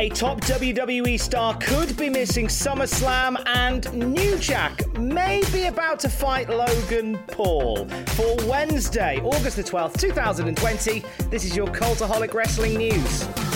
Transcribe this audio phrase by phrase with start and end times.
[0.00, 6.08] A top WWE star could be missing SummerSlam, and New Jack may be about to
[6.08, 7.88] fight Logan Paul.
[8.10, 13.47] For Wednesday, August the 12th, 2020, this is your Cultaholic Wrestling News.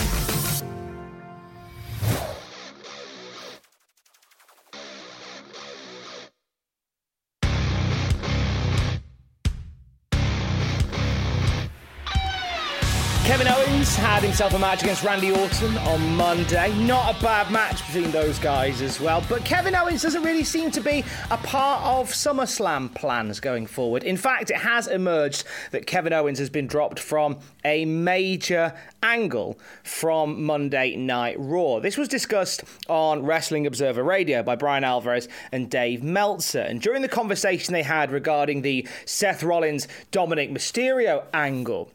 [14.13, 16.71] Had himself a match against Randy Orton on Monday.
[16.85, 19.23] Not a bad match between those guys as well.
[19.27, 24.03] But Kevin Owens doesn't really seem to be a part of SummerSlam plans going forward.
[24.03, 29.57] In fact, it has emerged that Kevin Owens has been dropped from a major angle
[29.81, 31.79] from Monday Night Raw.
[31.79, 36.61] This was discussed on Wrestling Observer Radio by Bryan Alvarez and Dave Meltzer.
[36.61, 41.91] And during the conversation they had regarding the Seth Rollins Dominic Mysterio angle,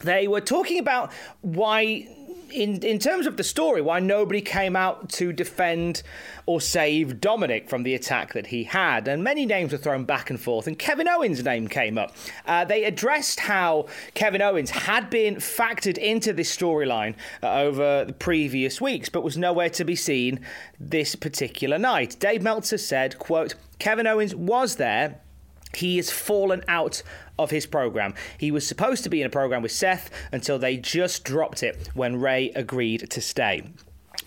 [0.00, 2.08] they were talking about why
[2.50, 6.02] in in terms of the story why nobody came out to defend
[6.46, 9.06] or save Dominic from the attack that he had.
[9.06, 12.14] And many names were thrown back and forth and Kevin Owens name came up.
[12.46, 18.12] Uh, they addressed how Kevin Owens had been factored into this storyline uh, over the
[18.12, 20.40] previous weeks but was nowhere to be seen
[20.80, 22.16] this particular night.
[22.18, 25.20] Dave Meltzer said quote Kevin Owens was there
[25.74, 27.02] he has fallen out
[27.38, 28.14] of his program.
[28.36, 31.88] He was supposed to be in a program with Seth until they just dropped it
[31.94, 33.62] when Rey agreed to stay.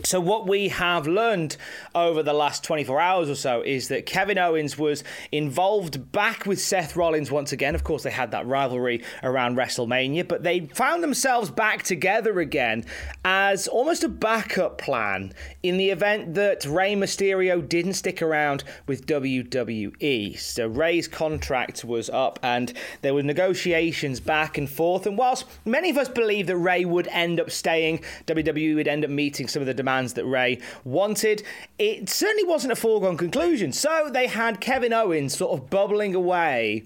[0.03, 1.57] So, what we have learned
[1.93, 6.59] over the last 24 hours or so is that Kevin Owens was involved back with
[6.61, 7.75] Seth Rollins once again.
[7.75, 12.85] Of course, they had that rivalry around WrestleMania, but they found themselves back together again
[13.25, 19.05] as almost a backup plan in the event that Rey Mysterio didn't stick around with
[19.05, 20.39] WWE.
[20.39, 25.05] So, Rey's contract was up and there were negotiations back and forth.
[25.05, 29.03] And whilst many of us believe that Rey would end up staying, WWE would end
[29.03, 31.43] up meeting some of the demands that Rey wanted.
[31.77, 33.73] It certainly wasn't a foregone conclusion.
[33.73, 36.83] So they had Kevin Owens sort of bubbling away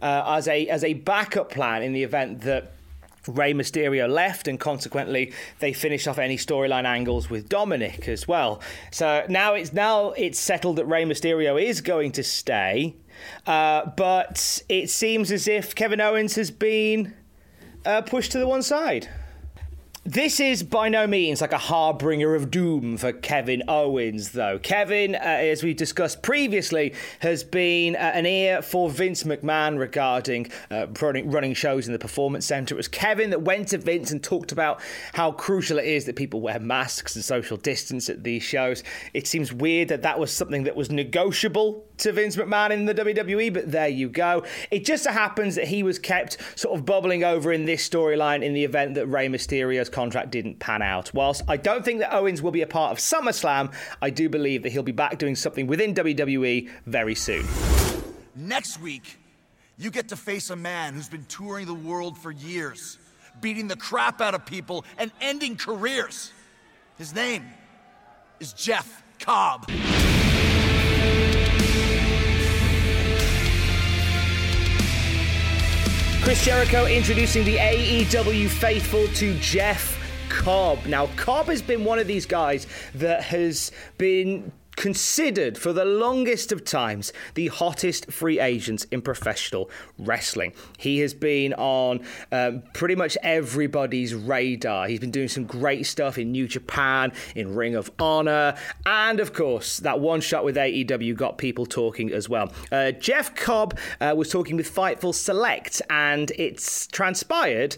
[0.00, 2.70] uh, as a as a backup plan in the event that.
[3.26, 8.60] Rey Mysterio left, and consequently, they finished off any storyline angles with Dominic as well.
[8.90, 12.94] So now it's now it's settled that Rey Mysterio is going to stay,
[13.46, 17.14] uh, but it seems as if Kevin Owens has been
[17.86, 19.08] uh, pushed to the one side.
[20.06, 24.58] This is by no means like a harbinger of doom for Kevin Owens, though.
[24.58, 30.50] Kevin, uh, as we discussed previously, has been uh, an ear for Vince McMahon regarding
[30.70, 32.74] uh, running, running shows in the Performance Center.
[32.74, 34.82] It was Kevin that went to Vince and talked about
[35.14, 38.82] how crucial it is that people wear masks and social distance at these shows.
[39.14, 42.94] It seems weird that that was something that was negotiable to Vince McMahon in the
[42.94, 44.44] WWE, but there you go.
[44.70, 48.42] It just so happens that he was kept sort of bubbling over in this storyline
[48.42, 51.14] in the event that Rey Mysterio's contract didn't pan out.
[51.14, 53.72] Whilst I don't think that Owens will be a part of SummerSlam,
[54.02, 57.46] I do believe that he'll be back doing something within WWE very soon.
[58.34, 59.18] Next week,
[59.78, 62.98] you get to face a man who's been touring the world for years,
[63.40, 66.32] beating the crap out of people and ending careers.
[66.98, 67.44] His name
[68.40, 69.70] is Jeff Cobb.
[76.24, 79.94] Chris Jericho introducing the AEW faithful to Jeff
[80.30, 80.86] Cobb.
[80.86, 86.52] Now, Cobb has been one of these guys that has been considered for the longest
[86.52, 90.52] of times the hottest free agent in professional wrestling.
[90.78, 94.88] He has been on um, pretty much everybody's radar.
[94.88, 98.56] He's been doing some great stuff in New Japan, in Ring of Honor,
[98.86, 102.52] and of course, that one shot with AEW got people talking as well.
[102.70, 107.76] Uh, Jeff Cobb uh, was talking with Fightful Select, and it's transpired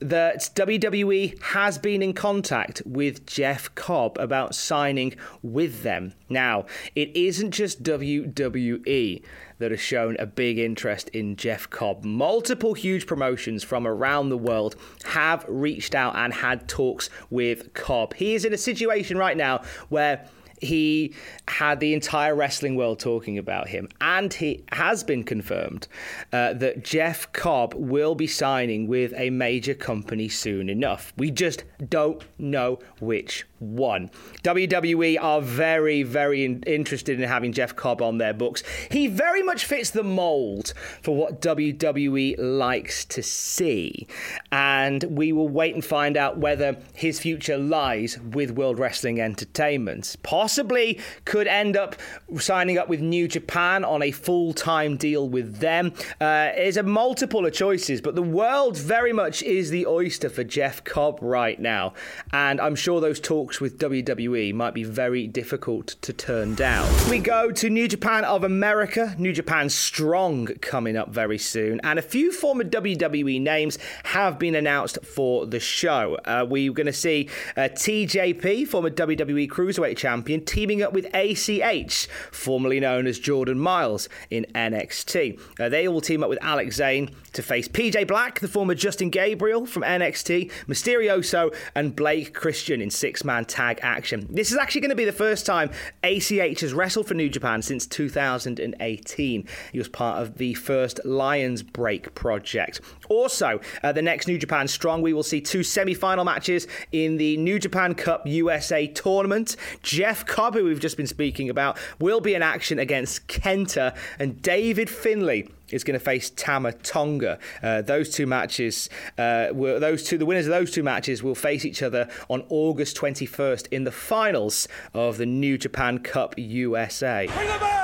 [0.00, 6.14] that WWE has been in contact with Jeff Cobb about signing with them.
[6.28, 9.22] Now, it isn't just WWE
[9.58, 12.04] that has shown a big interest in Jeff Cobb.
[12.04, 18.14] Multiple huge promotions from around the world have reached out and had talks with Cobb.
[18.14, 20.28] He is in a situation right now where
[20.60, 21.14] he
[21.48, 23.88] had the entire wrestling world talking about him.
[24.00, 25.88] And he has been confirmed
[26.32, 31.12] uh, that Jeff Cobb will be signing with a major company soon enough.
[31.16, 34.10] We just don't know which one.
[34.42, 38.62] WWE are very, very in- interested in having Jeff Cobb on their books.
[38.90, 40.72] He very much fits the mold
[41.02, 44.06] for what WWE likes to see.
[44.52, 50.16] And we will wait and find out whether his future lies with World Wrestling Entertainment.
[50.22, 51.96] Possibly could end up
[52.38, 55.92] signing up with New Japan on a full time deal with them.
[56.20, 60.44] Uh, there's a multiple of choices, but the world very much is the oyster for
[60.44, 61.94] Jeff Cobb right now.
[62.32, 66.86] And I'm sure those talks talks with WWE might be very difficult to turn down.
[67.08, 71.98] We go to New Japan of America, New Japan Strong coming up very soon, and
[71.98, 76.18] a few former WWE names have been announced for the show.
[76.26, 82.06] Uh, we're going to see uh, TJP, former WWE Cruiserweight Champion, teaming up with ACH,
[82.30, 85.40] formerly known as Jordan Myles, in NXT.
[85.58, 89.08] Uh, they will team up with Alex Zayne to face PJ Black, the former Justin
[89.08, 94.26] Gabriel from NXT, Misterioso, and Blake Christian in six man tag action.
[94.30, 95.70] This is actually going to be the first time
[96.02, 99.48] ACH has wrestled for New Japan since 2018.
[99.72, 102.80] He was part of the first Lions Break project.
[103.08, 107.16] Also, uh, the next New Japan Strong, we will see two semi final matches in
[107.16, 109.56] the New Japan Cup USA tournament.
[109.82, 114.40] Jeff Cobb, who we've just been speaking about, will be in action against Kenta, and
[114.42, 117.38] David Finlay is going to face Tama Tonga.
[117.62, 121.34] Uh, those two matches, uh, will, those two, the winners of those two matches will
[121.34, 127.77] face each other on August 21st in the finals of the New Japan Cup USA.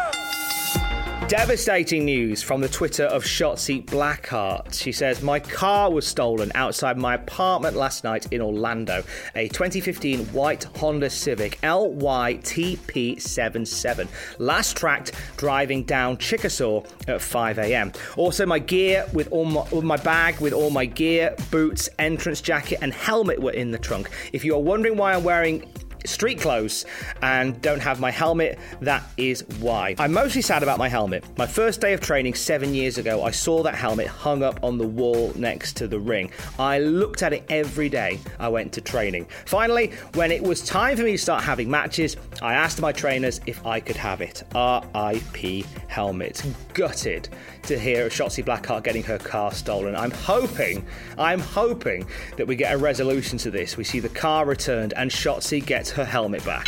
[1.29, 4.75] Devastating news from the Twitter of Shotzi Blackheart.
[4.75, 9.03] She says, My car was stolen outside my apartment last night in Orlando.
[9.35, 14.06] A 2015 white Honda Civic LYTP77.
[14.38, 17.91] Last tracked driving down Chickasaw at 5 a.m.
[18.19, 22.81] Also, my gear with all my, my bag with all my gear, boots, entrance jacket,
[22.82, 24.11] and helmet were in the trunk.
[24.35, 25.65] If you are wondering why I'm wearing
[26.05, 26.85] street clothes
[27.23, 28.59] and don't have my helmet.
[28.81, 29.95] That is why.
[29.99, 31.25] I'm mostly sad about my helmet.
[31.37, 34.79] My first day of training seven years ago, I saw that helmet hung up on
[34.79, 36.31] the wall next to the ring.
[36.59, 39.27] I looked at it every day I went to training.
[39.47, 43.41] Finally, when it was time for me to start having matches, I asked my trainers
[43.46, 44.43] if I could have it.
[44.55, 46.43] RIP helmet.
[46.75, 47.31] Gutted
[47.62, 49.96] to hear of Shotzi Blackheart getting her car stolen.
[49.96, 50.85] I'm hoping,
[51.17, 52.06] I'm hoping
[52.37, 53.79] that we get a resolution to this.
[53.79, 56.67] We see the car returned and Shotzi gets her helmet back.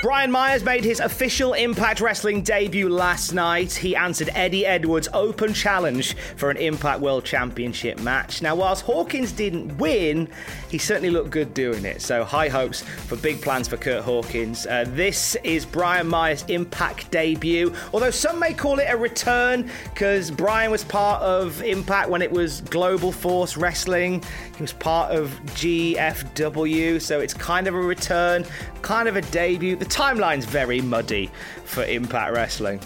[0.00, 3.72] Brian Myers made his official Impact Wrestling debut last night.
[3.72, 8.40] He answered Eddie Edwards' open challenge for an Impact World Championship match.
[8.40, 10.28] Now, whilst Hawkins didn't win,
[10.70, 12.00] he certainly looked good doing it.
[12.00, 14.68] So, high hopes for big plans for Curt Hawkins.
[14.68, 20.30] Uh, this is Brian Myers' Impact debut, although some may call it a return because
[20.30, 24.22] Brian was part of Impact when it was Global Force Wrestling.
[24.54, 28.44] He was part of GFW, so it's kind of a return,
[28.82, 29.74] kind of a debut.
[29.74, 31.30] The timeline's very muddy
[31.64, 32.80] for Impact Wrestling.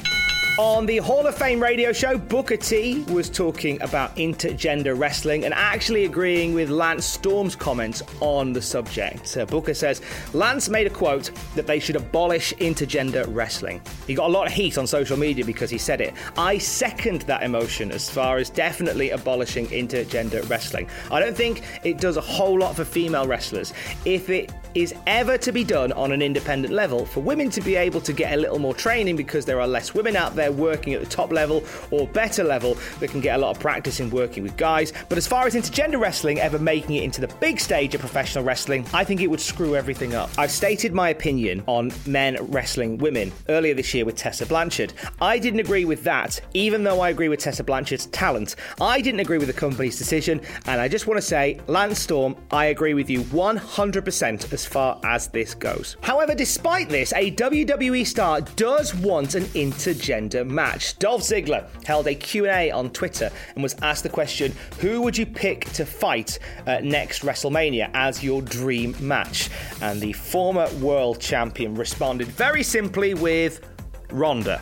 [0.58, 5.54] On the Hall of Fame radio show, Booker T was talking about intergender wrestling and
[5.54, 9.34] actually agreeing with Lance Storm's comments on the subject.
[9.34, 10.02] Uh, Booker says
[10.34, 13.80] Lance made a quote that they should abolish intergender wrestling.
[14.06, 16.12] He got a lot of heat on social media because he said it.
[16.36, 20.86] I second that emotion as far as definitely abolishing intergender wrestling.
[21.10, 23.72] I don't think it does a whole lot for female wrestlers.
[24.04, 27.76] If it is ever to be done on an independent level, for women to be
[27.76, 30.94] able to get a little more training because there are less women out there working
[30.94, 34.10] at the top level or better level that can get a lot of practice in
[34.10, 34.92] working with guys.
[35.08, 38.44] But as far as intergender wrestling ever making it into the big stage of professional
[38.44, 40.30] wrestling, I think it would screw everything up.
[40.38, 44.92] I've stated my opinion on men wrestling women earlier this year with Tessa Blanchard.
[45.20, 48.56] I didn't agree with that, even though I agree with Tessa Blanchard's talent.
[48.80, 52.36] I didn't agree with the company's decision, and I just want to say, Lance Storm,
[52.50, 55.96] I agree with you 100% as far as this goes.
[56.02, 60.98] However, despite this, a WWE star does want an intergender match.
[60.98, 65.26] Dolph Ziggler held a Q&A on Twitter and was asked the question, who would you
[65.26, 69.50] pick to fight uh, next WrestleMania as your dream match?
[69.80, 73.66] And the former world champion responded very simply with
[74.10, 74.60] Ronda.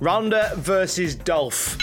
[0.00, 1.78] Ronda versus Dolph.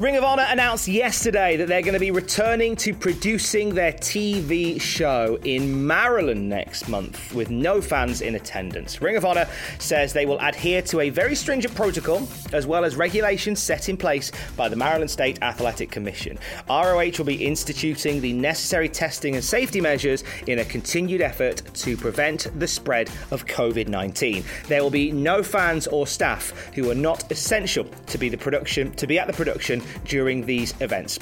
[0.00, 4.80] Ring of Honor announced yesterday that they're going to be returning to producing their TV
[4.80, 9.00] show in Maryland next month with no fans in attendance.
[9.00, 9.46] Ring of Honor
[9.78, 13.96] says they will adhere to a very stringent protocol as well as regulations set in
[13.96, 16.40] place by the Maryland State Athletic Commission.
[16.68, 21.96] ROH will be instituting the necessary testing and safety measures in a continued effort to
[21.96, 24.42] prevent the spread of COVID 19.
[24.66, 28.90] There will be no fans or staff who are not essential to be the production
[28.94, 31.18] to be at the production during these events.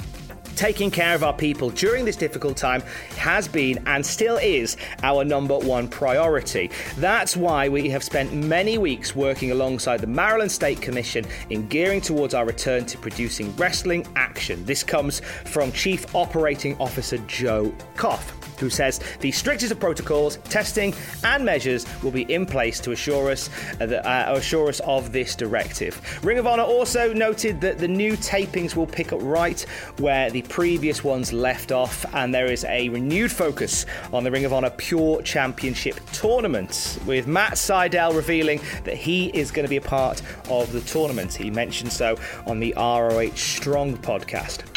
[0.57, 2.83] Taking care of our people during this difficult time
[3.17, 6.71] has been and still is our number one priority.
[6.99, 12.01] That's why we have spent many weeks working alongside the Maryland State Commission in gearing
[12.01, 14.65] towards our return to producing wrestling action.
[14.65, 20.95] This comes from Chief Operating Officer Joe Koff who says the strictest of protocols, testing,
[21.25, 23.51] and measures will be in place to assure us
[23.81, 26.01] uh, that, uh, assure us of this directive.
[26.23, 29.61] Ring of Honor also noted that the new tapings will pick up right
[29.99, 34.45] where the previous ones left off, and there is a renewed focus on the Ring
[34.45, 39.77] of Honor Pure Championship tournament, with Matt Sydal revealing that he is going to be
[39.77, 41.35] a part of the tournament.
[41.35, 42.17] He mentioned so
[42.47, 44.72] on the ROH Strong podcast.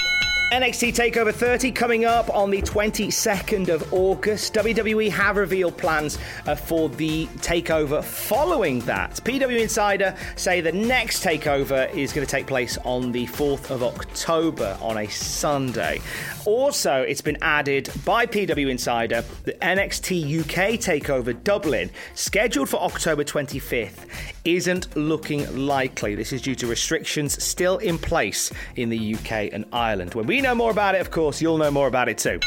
[0.56, 4.54] NXT TakeOver 30 coming up on the 22nd of August.
[4.54, 9.16] WWE have revealed plans uh, for the takeover following that.
[9.26, 13.84] PW Insider say the next takeover is going to take place on the 4th of
[13.84, 16.00] October on a Sunday.
[16.46, 23.26] Also, it's been added by PW Insider the NXT UK takeover Dublin, scheduled for October
[23.26, 24.08] 25th,
[24.46, 26.16] isn't looking likely.
[26.16, 30.14] This is due to restrictions still in place in the UK and Ireland.
[30.14, 32.40] When we know more about it, of course, you'll know more about it too.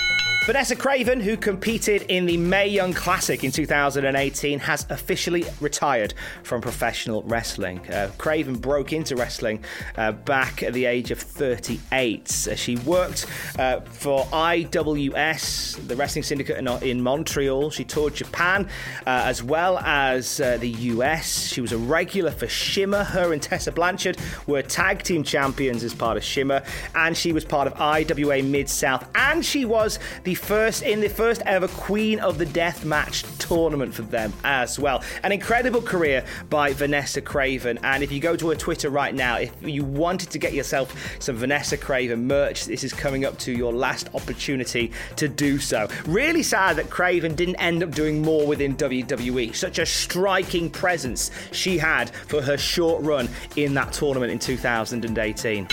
[0.48, 6.62] Vanessa Kraven, who competed in the Mae Young Classic in 2018, has officially retired from
[6.62, 7.80] professional wrestling.
[7.80, 9.62] Uh, Kraven broke into wrestling
[9.98, 12.48] uh, back at the age of 38.
[12.50, 13.26] Uh, she worked
[13.58, 17.68] uh, for IWS, the wrestling syndicate in, Montreal.
[17.68, 18.70] She toured Japan
[19.06, 21.48] uh, as well as uh, the US.
[21.52, 23.04] She was a regular for Shimmer.
[23.04, 26.62] Her and Tessa Blanchard were tag team champions as part of Shimmer,
[26.94, 31.08] and she was part of IWA Mid South, and she was the first in the
[31.08, 35.02] first ever Queen of the Death Match tournament for them as well.
[35.22, 37.78] An incredible career by Vanessa Kraven.
[37.82, 40.94] And if you go to her Twitter right now, if you wanted to get yourself
[41.18, 45.88] some Vanessa Kraven merch, this is coming up to your last opportunity to do so.
[46.06, 49.54] Really sad that Kraven didn't end up doing more within WWE.
[49.54, 55.68] Such a striking presence she had for her short run in that tournament in 2018.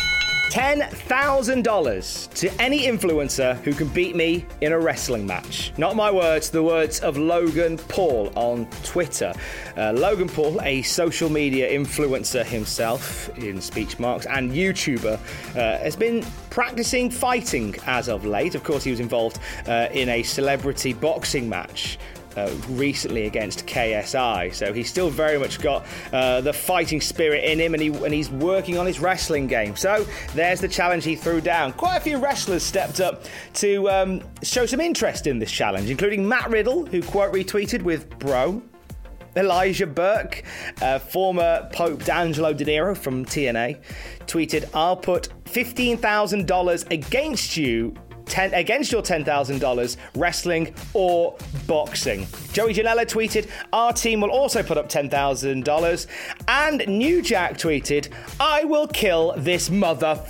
[0.50, 5.74] $10,000 to any influencer who can beat me in a wrestling match.
[5.78, 9.34] Not my words, the words of Logan Paul on Twitter.
[9.78, 15.16] Uh, Logan Paul, a social media influencer himself in speech marks and YouTuber,
[15.56, 18.56] uh, has been practicing fighting as of late.
[18.56, 21.98] Of course, he was involved uh, in a celebrity boxing match
[22.36, 24.54] uh, recently against KSI.
[24.54, 28.13] So he's still very much got uh, the fighting spirit in him, and, he, and
[28.13, 29.75] he's working on his wrestling game.
[29.75, 31.74] So there's the challenge he threw down.
[31.74, 33.24] Quite a few wrestlers stepped up
[33.56, 38.10] to um, show some interest in this challenge, including Matt Riddle, who quote retweeted with
[38.20, 38.62] "Bro."
[39.38, 40.44] Elijah Burke,
[40.82, 43.82] uh, former Pope D'Angelo Dinero from TNA,
[44.27, 47.94] tweeted, I'll put $15,000 against you
[48.25, 51.36] ten, against your $10,000 wrestling or
[51.67, 52.27] boxing.
[52.53, 56.08] Joey Janela tweeted, Our team will also put up $10,000.
[56.48, 60.24] And New Jack tweeted, I will kill this mother.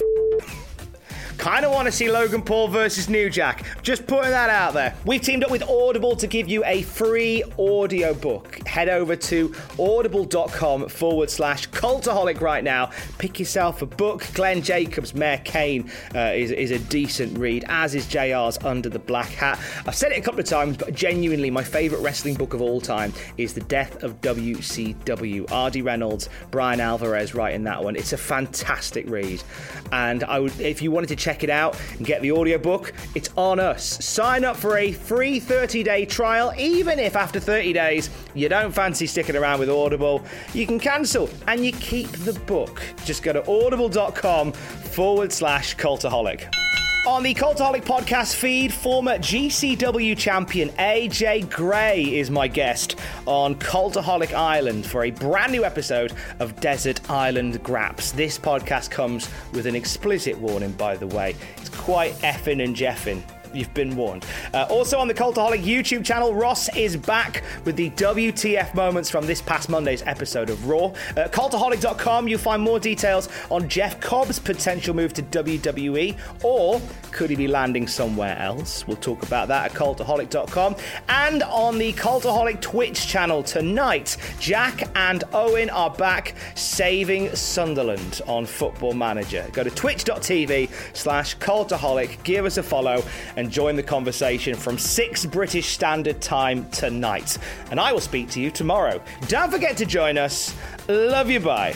[1.46, 3.66] Kind of want to see Logan Paul versus New Jack.
[3.84, 4.96] Just putting that out there.
[5.06, 8.68] We've teamed up with Audible to give you a free audio book.
[8.68, 12.90] Head over to audible.com forward slash cultaholic right now.
[13.20, 14.25] Pick yourself a book.
[14.34, 18.98] Glenn Jacobs, Mayor Kane uh, is, is a decent read, as is JR's Under the
[18.98, 19.60] Black Hat.
[19.86, 22.82] I've said it a couple of times, but genuinely, my favourite wrestling book of all
[22.82, 25.52] time is The Death of WCW.
[25.52, 25.84] R.D.
[25.84, 27.96] Reynolds, Bryan Alvarez writing that one.
[27.96, 29.44] It's a fantastic read.
[29.92, 33.30] And I would, if you wanted to check it out and get the audiobook, it's
[33.36, 34.04] on us.
[34.04, 38.72] Sign up for a free 30 day trial, even if after 30 days you don't
[38.72, 40.24] fancy sticking around with Audible,
[40.54, 42.82] you can cancel and you keep the book.
[43.06, 46.65] Just go to audible.com forward slash cultaholic.
[47.06, 52.96] On the Cultaholic podcast feed, former GCW champion AJ Gray is my guest
[53.28, 58.12] on Cultaholic Island for a brand new episode of Desert Island Graps.
[58.12, 61.36] This podcast comes with an explicit warning, by the way.
[61.58, 63.22] It's quite effing and jeffing.
[63.56, 64.26] You've been warned.
[64.54, 69.26] Uh, also on the Cultaholic YouTube channel, Ross is back with the WTF moments from
[69.26, 70.92] this past Monday's episode of Raw.
[71.16, 76.82] At cultaholic.com, you'll find more details on Jeff Cobb's potential move to WWE, or
[77.12, 78.86] could he be landing somewhere else?
[78.88, 80.76] We'll talk about that at cultaholic.com.
[81.08, 88.46] And on the Cultaholic Twitch channel tonight, Jack and Owen are back saving Sunderland on
[88.46, 89.48] Football Manager.
[89.54, 93.04] Go to twitch.tv slash cultaholic, give us a follow,
[93.38, 97.38] and join the conversation from 6 British Standard Time tonight.
[97.72, 99.02] And I will speak to you tomorrow.
[99.28, 100.56] Don't forget to join us.
[100.88, 101.75] Love you, bye.